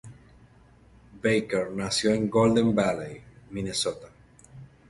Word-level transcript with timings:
Baker 1.23 1.69
nació 1.71 2.09
en 2.11 2.27
Golden 2.27 2.73
Valley, 2.73 3.21
Minnesota. 3.51 4.07